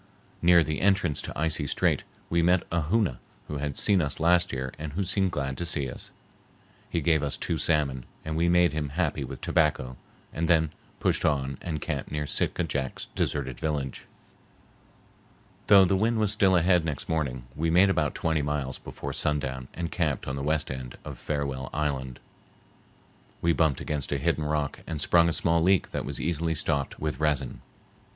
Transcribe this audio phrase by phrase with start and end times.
[0.41, 4.51] Near the entrance to Icy Strait we met a Hoona who had seen us last
[4.51, 6.09] year and who seemed glad to see us.
[6.89, 9.97] He gave us two salmon, and we made him happy with tobacco
[10.33, 14.07] and then pushed on and camped near Sitka Jack's deserted village.
[15.67, 19.67] Though the wind was still ahead next morning, we made about twenty miles before sundown
[19.75, 22.19] and camped on the west end of Farewell Island.
[23.39, 26.99] We bumped against a hidden rock and sprung a small leak that was easily stopped
[26.99, 27.61] with resin.